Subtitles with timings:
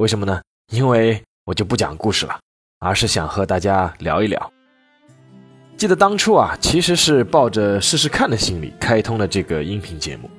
[0.00, 0.40] 为什么呢？
[0.72, 2.38] 因为我就不讲故事了，
[2.78, 4.52] 而是想和大家聊一聊。
[5.76, 10.30] 记得当初啊，其实是抱着试试看的心理开通了这个音频节目。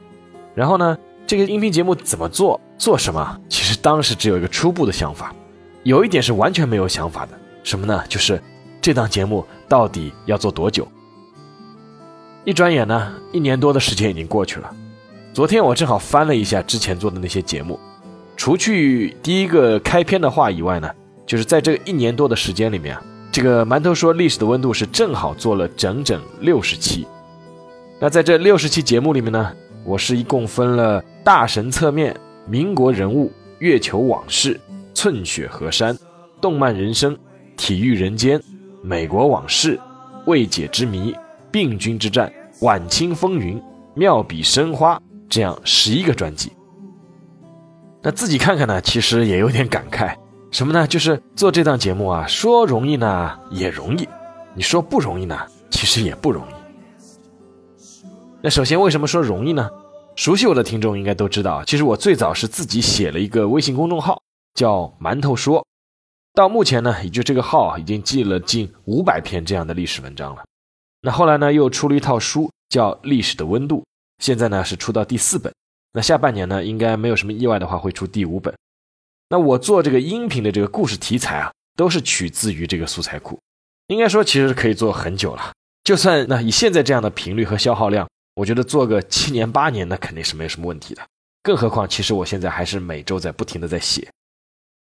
[0.56, 0.98] 然后呢，
[1.28, 3.40] 这个音频节目怎么做，做什么？
[3.50, 5.32] 其实当时只有一个初步的想法，
[5.84, 8.04] 有一点是完全没有想法的，什么呢？
[8.10, 8.42] 就是
[8.82, 10.88] 这档节目到底要做多久？
[12.46, 14.76] 一转眼呢，一年多的时间已经过去了。
[15.36, 17.80] 昨天我正好翻了一下之前做的那些节目，
[18.42, 20.90] 除去第一个开篇的话以外呢，
[21.28, 27.06] 就是在这一年多的时间里面啊，这个馒头说历史的温度是正好做了整整六十期。
[28.00, 29.54] 那在这六十期节目里面呢，
[29.86, 34.60] 我是一共分了大神侧面、民国人物、月球往事、
[34.96, 35.96] 寸雪河山、
[36.42, 37.16] 动漫人生、
[37.56, 38.42] 体育人间、
[38.82, 39.80] 美国往事、
[40.26, 41.14] 未解之谜。
[41.52, 43.62] 病菌之战、晚清风云、
[43.94, 46.52] 妙笔生花，这样十一个专辑。
[48.04, 50.16] 那自己看看呢，其实也有点感慨，
[50.50, 50.88] 什么呢？
[50.88, 54.10] 就是做这档节目啊，说容易呢也容易，
[54.56, 55.38] 你说不容易呢，
[55.70, 56.54] 其实也不容易。
[58.42, 59.70] 那首先为什么说容易呢？
[60.16, 64.20] 熟悉我的听众应该都知道，其实我最早是自己写了一个微信公众号，
[64.56, 65.64] 叫馒头说，
[66.34, 70.44] 到目前呢，也就这个号，已经记了近五百篇这样的历史文章了。
[71.04, 73.78] 那后来呢，又出了一套书，叫《历史的温度》，
[74.18, 75.54] 现在呢是出到第四本。
[75.94, 78.54] 那下半年呢，应该没有什么意外的话，会出第五本。
[79.30, 83.40] 那我做这个音频的这个故事题材啊，都是取自于这个素材库。
[83.88, 85.52] 应该说，其实可以做很久了。
[85.84, 91.02] 就算那以现在这样的频率和消耗量，我觉得做个七年八年，那肯定是没有什么问题的。
[91.44, 94.08] 更何况，其实我现在还是每周在不停的在写。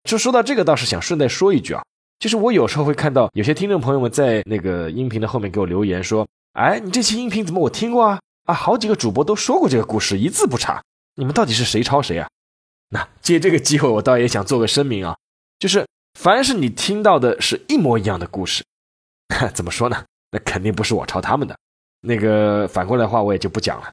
[0.04, 1.83] 就说到这个，倒是想顺带说一句啊。
[2.19, 8.19] 就是我有时候会看到有些听众朋友们在那个音频的后面给我留言说：“哎，你这期音频怎么我听过啊？
[8.44, 10.83] 啊，好几个主播都说过这个故事，一字不差。
[11.19, 12.29] 你们到底是谁抄谁啊？”
[12.91, 15.17] 那借这个机会，我倒也想做个声明啊，
[15.59, 15.84] 就是
[16.15, 18.65] 凡是你听到的是一模一样的故事，
[19.53, 20.05] 怎么说呢？
[20.31, 21.59] 那肯定不是我抄他们的。
[22.01, 23.91] 那个反过来话，我也就不讲了，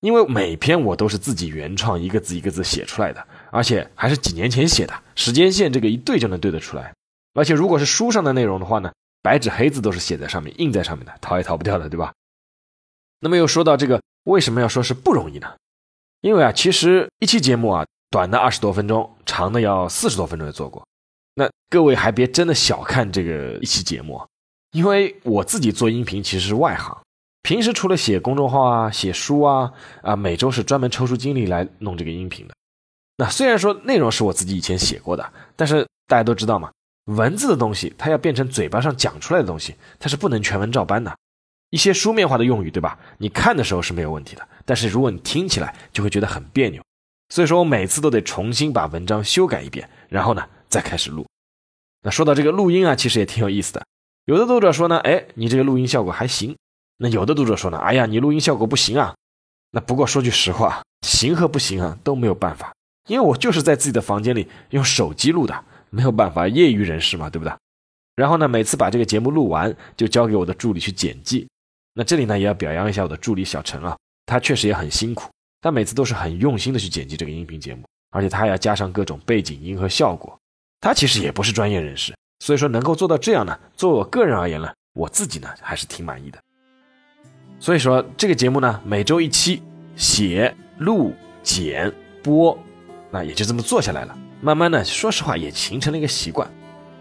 [0.00, 6.92] 因为每篇我都是自己原创，一个字一个字写出来的，而且还是几年前写的，时间线这个一对就能对得出来。
[7.32, 8.92] 而且如果是书上的内容的话呢，
[9.22, 12.12] 白纸黑字都是写在上面、印在上面的，逃也逃不掉的，对吧？
[13.20, 15.54] 那么又说到这个，为什么要说是不容易呢？
[16.24, 20.82] 因为啊，其实一期节目啊，短的二十多分钟，长的要四十多分钟的做过。
[21.34, 24.18] 那各位还别真的小看这个一期节目，
[24.72, 26.96] 因为我自己做音频其实是外行，
[27.42, 29.70] 平时除了写公众号啊、写书啊，
[30.00, 32.54] 啊，每周是专门抽出精力来弄这个音频的。
[33.18, 36.70] 那虽然说内容是我自己以前写过的，但是大家都知道嘛。
[37.04, 41.14] 文字的东西，它要变成嘴巴上讲出来的东西，它是不能全文照搬的。
[41.74, 42.96] 一些书面化的用语，对吧？
[43.18, 46.80] 你看的时候是没有问题的，但是如果你听起来，就会觉得很别扭。
[47.30, 51.26] 所以说我每次都得重新把文章修改一遍，然后呢再开始录。
[52.02, 53.84] 那说到这个录音啊，其实也挺有意思的。
[54.26, 56.56] 有的读者说呢，哎，你这个录音效果还行。
[56.98, 59.16] 那有的读者说呢，哎呀，你录音效果不行啊。
[59.72, 62.72] 那不过说句实话，行和不行啊都没有办法，
[63.08, 65.64] 因为我就是在自己的房间里用手机录的。
[65.90, 67.52] 没有办法，业余人士嘛，对不对？
[68.14, 71.48] 然后呢，每次把这个节目录完，就交给我的助理去剪辑。
[71.96, 73.96] 那这里呢，也要表扬一下我的助理小陈啊，
[74.26, 80.36] 他确实也很辛苦，他每次都是很用心的去剪辑这个音频节目，而且他还要加上各种背景音和效果。
[80.80, 86.38] 他其实也不是专业人士，所以说能够做到这样呢，作为我个人而言呢，我自己呢还是挺满意的。
[87.60, 89.62] 所以说这个节目呢，每周一期，
[89.94, 91.90] 写、录、剪、
[92.22, 92.58] 播，
[93.10, 94.18] 那也就这么做下来了。
[94.42, 96.50] 慢慢呢，说实话也形成了一个习惯，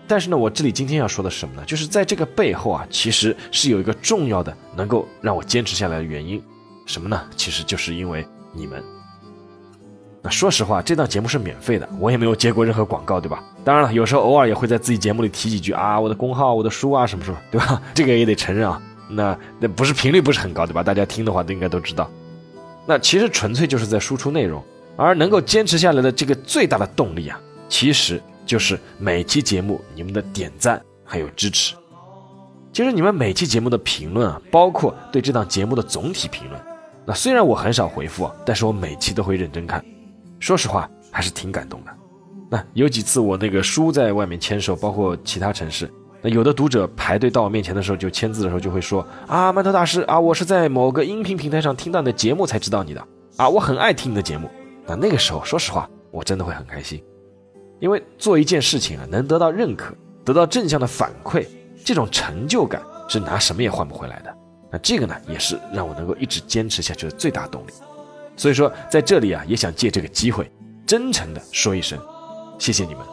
[0.07, 1.63] 但是呢，我这里今天要说的是什么呢？
[1.65, 6.41] 就是在这个背后啊，其实是有一个重要的能够让我坚持下来的原因，
[6.85, 7.21] 什么呢？
[7.35, 8.83] 其实就是因为你们。
[10.21, 13.43] 那说实话，这档节目是免费的，我也没有接过任何广告，对吧？
[13.63, 17.81] 当然了，有时候偶尔也会在自己节目里提几句啊，我的公号、我的书啊什么什么，对吧？
[17.93, 20.83] 这个也得承认啊，那那不是频率不是很高，对吧？
[20.83, 22.09] 大家听的话都应该都知道。
[22.85, 24.63] 那其实纯粹就是在输出内容。
[24.95, 31.75] 而能够坚持下来的这个最大的动力啊，其实就是每期节目你们的点赞还有支持。
[32.71, 36.59] 其实你们每期节目的评论啊，包括对这档节目的总体评论，
[37.05, 39.83] 那虽然我很少回复啊，但是我每期都会认真看。
[40.39, 41.91] 说实话，还是挺感动的。
[42.49, 45.91] 那有几次我那个书在外面签售，包括其他城市，
[46.21, 53.07] 那有的读者排队到我面前的时候，就签字的时候就会说啊，馒头大师啊，我是在某个音频平台上听到你的节目才知道你的
[53.37, 54.49] 啊，我很爱听你的节目。
[54.85, 57.03] 那那个时候，说实话，我真的会很开心，
[57.83, 59.93] 因为做一件事情啊，能得到认可，
[60.23, 61.45] 得到正向的反馈，
[61.83, 64.33] 这种成就感是拿什么也换不回来的。
[64.71, 67.73] 那这个呢，也是让我能够一直坚持下去的最大动力。
[68.37, 70.49] 所以说，在这里啊，也想借这个机会，
[70.85, 71.99] 真诚的说一声。
[72.57, 73.03] 谢谢你们。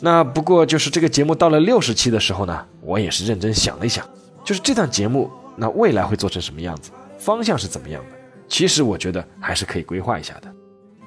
[0.00, 4.04] 那不过就是这个节目到了六十期的时候呢，我也是认真想了一想，
[4.44, 8.16] 就是这档节目那未来会做成什么样子，方向是怎么样的？
[8.48, 10.52] 其实我觉得还是可以规划一下的。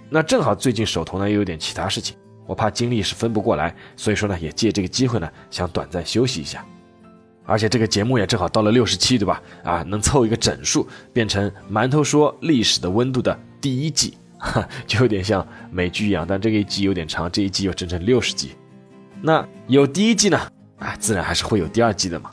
[0.09, 2.15] 那正好最近手头呢又有点其他事情，
[2.45, 6.65] 我怕精力是分不过来，所以说呢也借这个机会呢想短暂休息一下。
[7.45, 9.41] 而且这个节目也正好到了六十七，对吧？
[9.63, 14.17] 啊，能凑一个整数，变成馒头说历史的温度的第一季。
[14.37, 18.51] 哈就有点像美剧一样，但这个一季有点长，这一季有整整六十集。
[19.21, 20.37] 那有第一季呢？
[20.77, 22.31] 啊，自然还是会有第二季的嘛。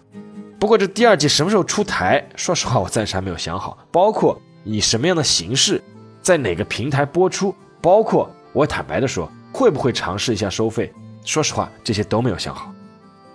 [0.59, 2.27] 不过这第二季什么时候出台？
[2.35, 3.79] 说实话，我暂时还没有想好。
[3.93, 5.83] 包括以什么样的形式，
[6.21, 10.93] 在哪个平台播出，包括我坦白的说，会不会尝试一下收费？
[11.25, 12.73] 说实话，这些都没有想好。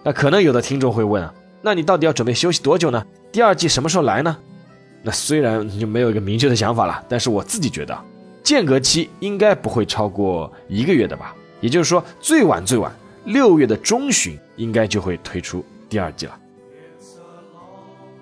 [0.03, 3.05] 那可能有的听众会问啊，那你到底要准备休息多久呢？
[3.31, 4.37] 第二季什么时候来呢？
[5.03, 7.97] 那虽然就没有一个明确的想法了，但是我自己觉得。
[8.43, 11.35] 间隔期应该不会超过一个月的吧？
[11.59, 12.91] 也就是说，最晚最晚
[13.25, 16.39] 六月的中旬应该就会推出第二季了。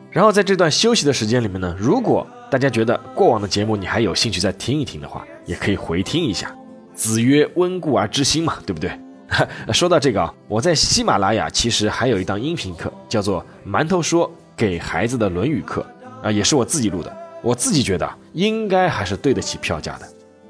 [0.09, 6.56] 然后在这段休息的时间里面呢，如果大家觉得过往的节目你还有兴趣再听一听的话，也可以回听一下。
[6.95, 8.97] 子曰：“温故而知新”嘛，对不对？
[9.74, 15.86] 说到这个啊，我在喜马拉雅其实还有一档音频课，叫做《馒头说给孩子的论语课》
[16.27, 17.12] 啊，也是我自己录的。
[17.42, 20.07] 我自己觉得应该还是对得起票价的。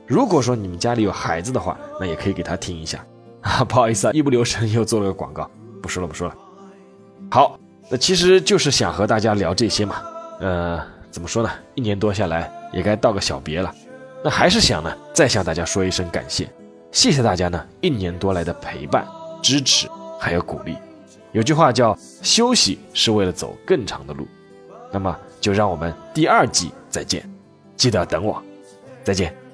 [0.08, 3.04] 如果说你们家里有孩子的话，那也可以给他听一下
[3.42, 3.64] 啊。
[3.68, 5.50] 不好意思啊，一不留神又做了个广告，
[5.82, 6.36] 不说了不说了。
[7.32, 7.60] 好，
[7.90, 9.96] 那其实就是想和大家聊这些嘛。
[10.40, 11.50] 呃，怎么说呢？
[11.74, 13.74] 一年多下来也该道个小别了。
[14.26, 16.50] 那还是想呢，再向大家说一声感谢，
[16.92, 19.06] 谢谢大家呢一年多来的陪伴、
[19.40, 19.88] 支持
[20.20, 20.76] 还有鼓励。
[21.32, 24.28] 有句话叫“休息是为了走更长的路”，
[24.92, 27.24] 那么就让我们第二季再见，
[27.78, 28.42] 记得等我，
[29.04, 29.45] 再见。